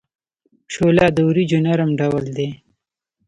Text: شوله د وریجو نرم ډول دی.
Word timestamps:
شوله 0.73 1.05
د 1.11 1.17
وریجو 1.27 1.59
نرم 1.65 1.89
ډول 1.99 2.25
دی. 2.37 2.49